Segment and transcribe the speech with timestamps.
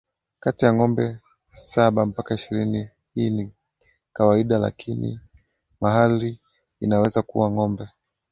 [0.43, 1.05] kati ya ngombe
[1.67, 3.51] saba mpaka ishirini hii ni
[4.13, 5.21] kawaidalakinia
[5.81, 6.39] mahali
[6.79, 7.87] inaweza kuwa ngombe